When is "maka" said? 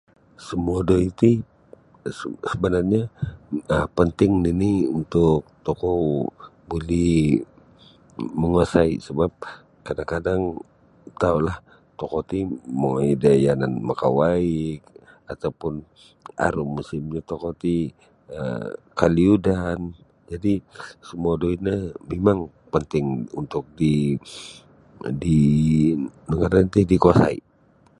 13.87-14.07